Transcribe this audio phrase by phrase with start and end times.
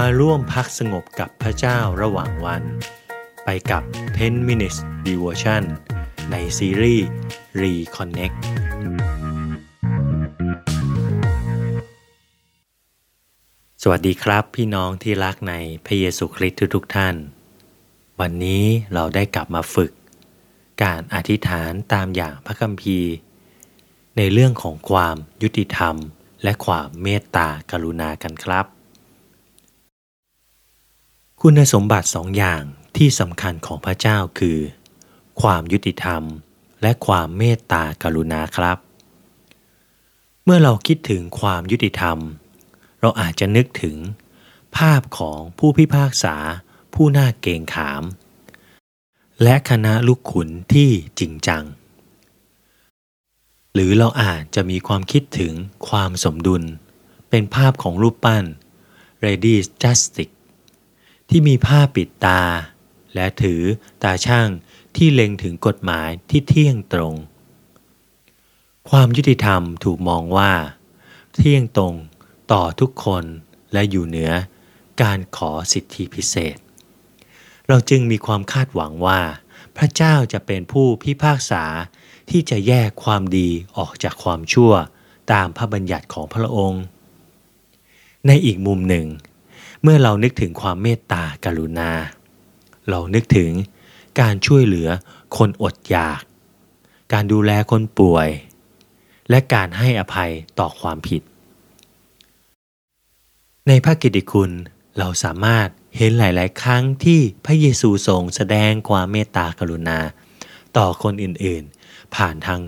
[0.00, 2.62] มาร่วมพักสงบกับพระเจ้าระหว่างวัน
[3.44, 3.82] ไปกับ
[4.16, 5.62] 10 minutes devotion
[6.30, 7.06] ในซีรีส์
[7.62, 8.36] Reconnect
[13.82, 15.54] สวัสดีครับพี่น้องที่รักใน
[15.86, 17.14] พระเยซูคริสต์ทุกๆท่าน
[18.20, 18.64] วันนี้
[18.94, 19.92] เราได้กลับมาฝึก
[20.82, 23.12] การอธิษฐานตามอย่างพระคัมภีร์
[24.16, 25.94] ในเรื่องของความยุติธรรม
[26.42, 28.66] และความเมตตากรุณากันครับ
[31.46, 32.62] คุณสมบัติสองอย่าง
[32.96, 34.58] ที่สำคัญของพระเจ้าคือ
[35.40, 36.22] ความยุติธรรม
[36.82, 38.78] และความเมตตากรุณาครับ
[40.44, 42.18] เมื่อเราคิดถึงความยุติธรรม
[43.00, 43.96] เราอาจจะนึกถึง
[44.76, 46.36] ภาพของผู้พิพากษา
[46.94, 48.02] ผู้น่าเกรงขาม
[49.42, 51.64] และคณะลูกขุนที่จริงจัง
[53.74, 55.52] หรือเราอาจจะมีความคิดถึง
[55.88, 56.62] ความสมดุล
[57.30, 58.44] เป็นภาพของรูปปั้น
[59.24, 59.54] Ready
[59.84, 60.33] Justice
[61.28, 62.42] ที่มีผ้าปิดตา
[63.14, 63.62] และถือ
[64.02, 64.48] ตาช่าง
[64.96, 67.14] ที่เล็งถึงกฎหมายที่เที่ยงตรง
[68.90, 70.52] ความยุติธรรมถูกมองว่า
[71.34, 71.94] เที่ยงตรง
[72.52, 73.24] ต่อทุกคน
[73.72, 74.32] และอยู่เหนือ
[75.02, 76.56] การขอสิทธิพิเศษ
[77.68, 79.20] เราจึงมีความคาดหวังว่า
[79.76, 81.64] พระเจ้าจะเป็นผู้พิพากษา
[82.30, 84.72] ที่จะแยกความดีออกจากความชั่ว
[85.32, 86.82] ตามพระบัญญัติของพระองค์
[88.26, 89.06] ในอีกมุมหนึ่ง
[89.82, 91.90] เมื่อเรานึกถึงความเมตตากรุณา
[92.90, 93.50] เรานึกถึง
[94.20, 94.88] การช่วยเหลือ
[95.36, 96.22] คนอดอยาก
[97.12, 98.28] การดูแลคนป่วย
[99.30, 101.22] และการให้อภัยต่อความผิด
[103.68, 104.50] ในพระกิตติคุณ
[104.98, 109.98] เราสามารถเห็นหลาย ๆ ครั้งที่พระเยซูทรงแสดงความเมตตากรุณา
[110.76, 112.60] ต่อคนอื่น ๆ ผ่านทาง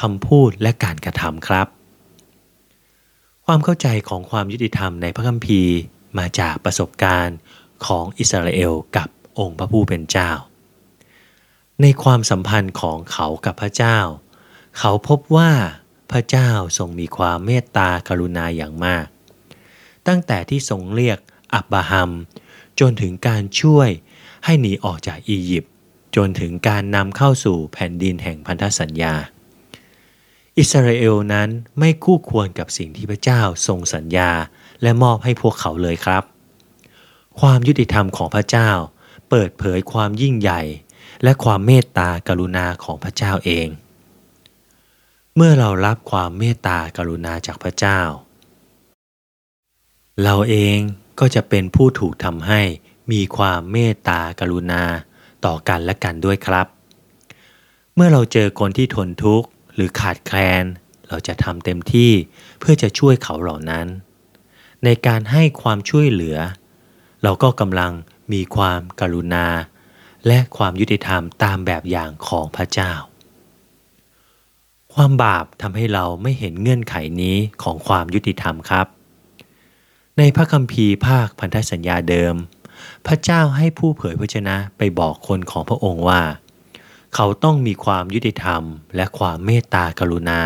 [0.00, 1.66] คำพูดและการกระทำครับ
[3.46, 5.74] ความเข้าใจของความยุติธรรมในพระคัมภีร์
[6.18, 7.36] มาจากประสบการณ์
[7.86, 9.08] ของอิสราเอลกับ
[9.38, 10.30] องค์พระผู้เป็นเจ้า
[11.80, 13.98] ในความสัมพันธ์ของเขากับพระเจ้า
[14.78, 15.52] เขาพบว่า
[16.12, 19.06] พระเจ้าทรงมีความเมตตากรุณาอย่างมาก
[20.08, 21.18] ตั้งแต่ที่ทรงเรียก
[21.54, 22.10] อับราฮัม
[22.80, 23.88] จนถึงการช่วย
[24.44, 25.72] ให้หนีออกจากอียิปต์
[26.16, 29.14] จนถึงการนำเข้าสู่แผ่นดินแห่งพันธสัญญา
[30.58, 34.30] อิสราเอลนั้นไม่คู่ควรกับสิ่งที่พระเจ้าทรงสัญญา
[34.82, 36.22] และมอบให้พวกเขาเลยครับ
[37.40, 38.70] ความยุติธรรมของพระเจ้า
[39.30, 40.62] เปิดเผยความยิ่งใหญ่
[41.22, 43.68] และความเมตตากรุณาของพระเจ้าเอง
[45.36, 48.00] เมื่อเรารับความเมตตากรุณาจากพระเจ้า
[50.22, 50.76] เราเอง
[51.20, 52.62] ก็จะเป็นผู้ถูกทำให้
[53.12, 54.82] มีความเมตตากรุณา
[55.44, 56.66] ต่อกันและกันด้วยครับ
[57.94, 59.48] เมื่อเราเจอคนที่ทนทุกข์
[59.80, 60.64] รือขาดแคลน
[61.08, 62.12] เราจะทำเต็มที่
[62.60, 63.86] เพื่อจะช่วยเขาเหล่านั้น
[64.84, 66.38] ในการให้ความช่วยเหลือ
[67.22, 67.92] เราก็กำลัง
[68.32, 69.46] มีความกรุณา
[70.26, 72.92] และความยุติธรรมตามแบบอย่างของพระเจ้า
[74.94, 78.86] ความบาปทำให้เราไม่เห็นเงื่อนไขนี้ของความยุติธรรมครับ
[80.18, 82.34] ในพระคัมภีร์ภาคพันธสัญญาเดิม
[83.06, 86.22] พระเจ้าให้ผู้เผยพระชนะไปบอกคนของพระองค์ว่า
[87.14, 88.62] เขาต้องมีความยุติธรรม
[88.96, 90.40] และความเมตตากรุณา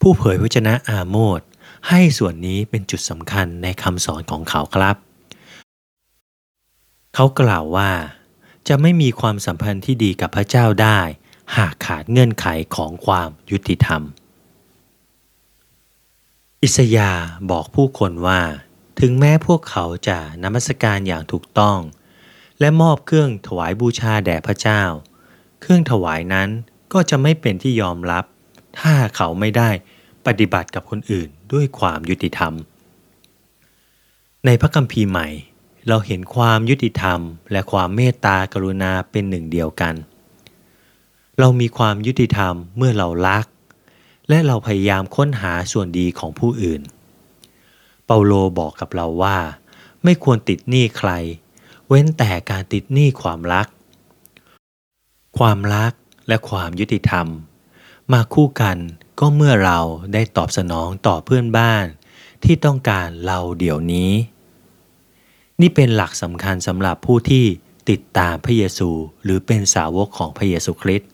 [0.00, 1.40] ผู้เผยพระชนะอาโมด
[1.88, 4.96] ให้ส่วนนี้เป็นจุดสำคัญในคำสอนของเขาครับ
[7.14, 7.90] เขากล่าวว่า
[8.68, 11.00] จะไม่มีความสัมพันธ์ที่ดีกับพระเจ้าได้
[11.56, 12.46] หากขาดเงื่อนไข
[12.76, 14.02] ของความยุติธรรม
[16.62, 17.12] อิสยา
[17.50, 18.40] บอกผู้คนว่า
[19.00, 21.78] ถึงแม้พวกเขาจะนมัสการอย่างถูกต้อง
[22.60, 24.82] และมอบเครื่องถวายบูชาแด่พระเจ้า
[25.60, 26.48] เครื่องถวายนั้น
[26.92, 28.24] ก็จะไม่เป็นที่ยอมรับ
[28.80, 29.70] ถ้าเขาไม่ได้
[30.26, 32.52] ปฏิบัติกับคนอื่นด้วยความยุติธรรม
[34.46, 35.28] ในพระคัมภีร์ใหม่
[35.88, 37.20] เราเห็นความยุติธรรม
[37.52, 39.94] และความเมตตากรุณาเป็นหนึ่งเดียวกัน
[41.38, 43.46] เรามีความยุติธรรมเมื่อเรารัก
[44.28, 46.82] และเราพยายามค้นหาส่วนดีของผู้อื่น
[48.06, 49.38] เปาโลบอกกับเราว่า
[50.04, 51.10] ไม่ควรติดหนี้ใคร
[51.88, 53.66] เว้นแต่การติดหนี้ความรัก
[55.38, 55.92] ความรัก
[56.28, 57.26] และความยุติธรรม
[58.12, 58.76] มาคู่กัน
[59.20, 59.78] ก็เมื่อเรา
[60.12, 61.84] ได้ตอบสนองต่อเพื่อนบ้าน
[62.44, 64.12] ที่ต้องการเราเดี๋ยวนี้
[65.60, 67.44] นี่เป็นหลักสำคัญสำหรับผู้ที่
[67.90, 68.90] ติดตามพระเยซู
[69.24, 71.10] หรือเป็นสาวกของพระเยซูคริสต์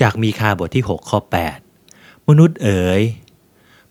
[0.00, 1.18] จากมีคาบทที่ 6 ข้อ
[1.74, 3.02] 8 มนุษย์เอ๋ย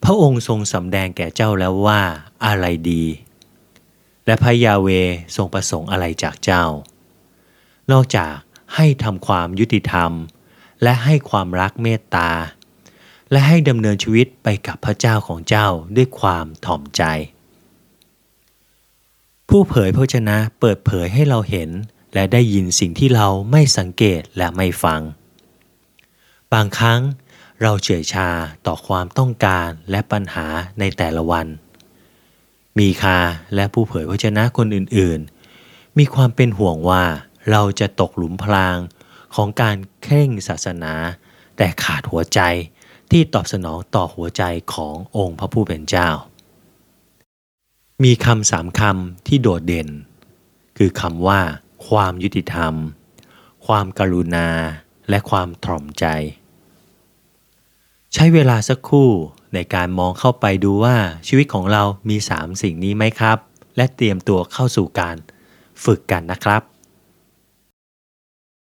[0.04, 2.02] พระองค์ทรงสำแดงแก่เจ้าแล้วว่า
[2.46, 3.04] อะไรดี
[4.28, 4.88] และพระยาเว
[5.36, 6.66] ทรงประสงค์อะไรจากเจ้า
[7.92, 8.36] นอกจาก
[8.76, 10.12] ให้ทำความยุติธรรม
[10.84, 12.32] และให้ความรักเมตตา
[13.32, 17.04] และให้ดำเนินชีวิตไปกับพระเจ้าของเจ้าด้วยความถ่อมใจ
[19.50, 21.70] ผู้เผยพระวจนะเปิดเผยให้เราเห็น
[22.14, 25.02] และได้ยินสิ่งที่เราไม่สังเกตและไม่ฟัง
[26.54, 27.02] บางครั้ง
[27.62, 28.30] เราเฉื่อยชา
[28.68, 30.48] ต่อความต้องการและปัญหา
[30.80, 31.48] ในแต่ละวัน
[32.80, 33.20] มีคา
[33.56, 37.04] และผู้เผยพระวจนะคนอื่นๆ มีความเป็นห่วงว่า
[37.52, 38.78] เราจะตกหลุมพราง
[39.36, 40.94] ของการเคร่งศาสนา
[41.58, 42.40] แต่ขาดหัวใจ
[43.12, 44.44] ที่ตอบสนองต่อหัวใจ
[44.74, 46.10] ขององค์พระผู้เป็นเจ้า
[48.04, 49.90] มีคำสามคำที่โดดเด่น
[50.78, 51.42] คือคำว่า
[51.88, 52.74] ความยุติธรรม
[53.66, 54.50] ความกรุณา
[55.10, 56.06] และความถ่อมใจ
[58.14, 59.12] ใช้เวลาสักครู่
[59.54, 60.96] ในการมองเข้าไปดูว่า
[61.28, 63.38] ชีวิตของเรามีสามสิ่งนี้ไหมครับ
[63.78, 65.16] และเตรียมตัวเข้าสู่การ
[65.84, 66.62] ฝึกกันนะครับ